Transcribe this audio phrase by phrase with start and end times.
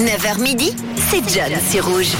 [0.00, 0.74] 9h midi,
[1.10, 2.16] c'est John, c'est rouge.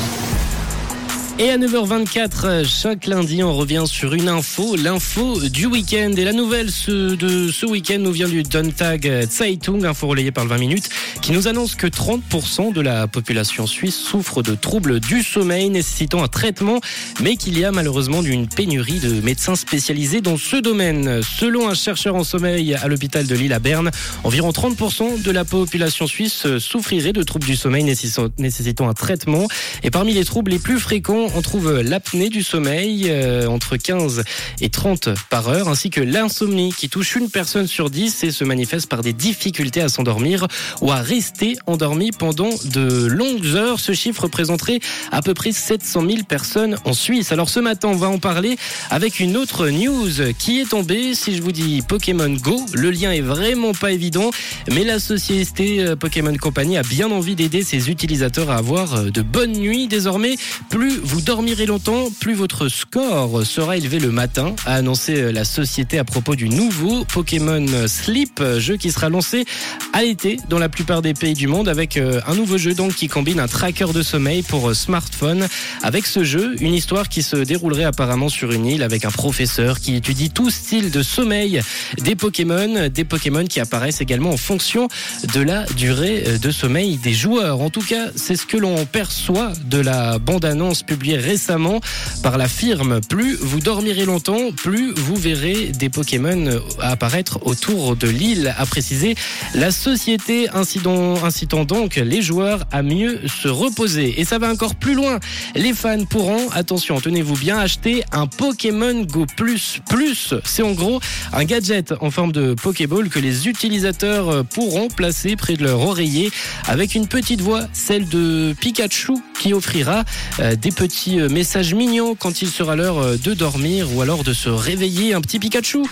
[1.43, 6.13] Et à 9h24, chaque lundi, on revient sur une info, l'info du week-end.
[6.15, 10.51] Et la nouvelle de ce week-end nous vient du Dontag Zeitung, info relayée par le
[10.51, 10.91] 20 minutes,
[11.23, 16.23] qui nous annonce que 30% de la population suisse souffre de troubles du sommeil nécessitant
[16.23, 16.79] un traitement,
[17.23, 21.23] mais qu'il y a malheureusement une pénurie de médecins spécialisés dans ce domaine.
[21.23, 23.91] Selon un chercheur en sommeil à l'hôpital de Lille à Berne,
[24.25, 29.49] environ 30% de la population suisse souffrirait de troubles du sommeil nécessitant un traitement.
[29.83, 34.25] Et parmi les troubles les plus fréquents, on trouve l'apnée du sommeil euh, entre 15
[34.61, 38.45] et 30 par heure, ainsi que l'insomnie qui touche une personne sur 10 et se
[38.45, 40.47] manifeste par des difficultés à s'endormir
[40.81, 43.81] ou à rester endormi pendant de longues heures.
[43.81, 44.81] Ce chiffre représenterait
[45.13, 47.33] à peu près 700 000 personnes en Suisse.
[47.33, 48.57] Alors ce matin, on va en parler
[48.91, 51.15] avec une autre news qui est tombée.
[51.15, 54.31] Si je vous dis Pokémon Go, le lien est vraiment pas évident,
[54.73, 59.11] mais la société euh, Pokémon Company a bien envie d'aider ses utilisateurs à avoir euh,
[59.11, 59.87] de bonnes nuits.
[59.89, 60.37] Désormais,
[60.69, 65.45] plus vous dormirez longtemps, plus votre score sera élevé le matin, a annoncé euh, la
[65.45, 69.45] société à propos du nouveau Pokémon Sleep, jeu qui sera lancé
[69.93, 72.95] à l'été dans la plupart des pays du monde avec euh, un nouveau jeu donc
[72.95, 75.49] qui combine un tracker de sommeil pour euh, smartphone.
[75.83, 79.81] Avec ce jeu, une histoire qui se déroulerait apparemment sur une île avec un professeur
[79.81, 81.61] qui étudie tout style de sommeil
[81.99, 84.87] des Pokémon, des Pokémon qui apparaissent également en fonction
[85.35, 87.61] de la durée de sommeil des joueurs.
[87.61, 91.81] En tout cas, c'est ce que l'on perçoit de la bande-annonce publiée récemment
[92.23, 93.01] par la firme.
[93.09, 99.15] Plus vous dormirez longtemps, plus vous verrez des Pokémon apparaître autour de l'île, a précisé
[99.55, 104.21] la société, incitant, incitant donc les joueurs à mieux se reposer.
[104.21, 105.19] Et ça va encore plus loin.
[105.55, 109.81] Les fans pourront, attention, tenez-vous bien, acheter un Pokémon Go Plus.
[109.89, 111.01] Plus, c'est en gros
[111.33, 116.31] un gadget en forme de Pokéball que les utilisateurs pourront placer près de leur oreiller
[116.67, 120.05] avec une petite voix, celle de Pikachu, qui offrira
[120.41, 120.90] euh, des petits
[121.21, 125.15] euh, message mignon quand il sera l'heure euh, de dormir ou alors de se réveiller.
[125.15, 125.83] Un petit Pikachu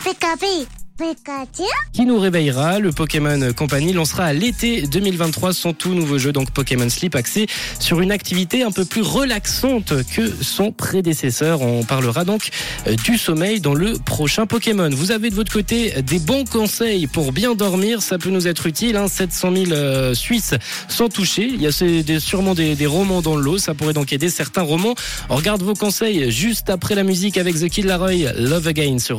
[1.93, 2.79] qui nous réveillera.
[2.81, 7.47] Le Pokémon Company lancera à l'été 2023 son tout nouveau jeu, donc Pokémon Sleep, axé
[7.79, 11.63] sur une activité un peu plus relaxante que son prédécesseur.
[11.63, 12.51] On parlera donc
[12.87, 14.91] euh, du sommeil dans le prochain Pokémon.
[14.91, 18.67] Vous avez de votre côté des bons conseils pour bien dormir, ça peut nous être
[18.67, 18.97] utile.
[18.97, 20.55] Hein, 700 000 Suisses
[20.89, 21.45] sans toucher.
[21.45, 24.95] Il y a sûrement des, romans dans le lot, ça pourrait donc aider certains romans.
[25.29, 29.17] On regarde vos conseils juste après la musique avec The Kid Laroi, Love Again sur